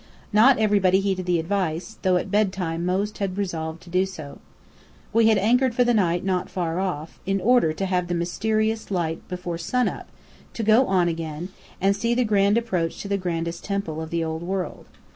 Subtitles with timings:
[0.33, 4.39] Not everybody heeded the advice, though at bedtime most had resolved to do so.
[5.13, 8.89] We had anchored for the night not far off, in order to have the mysterious
[8.89, 10.07] light before sun up,
[10.55, 14.23] to go on again, and see the grand approach to the grandest temple of the
[14.23, 14.87] Old World.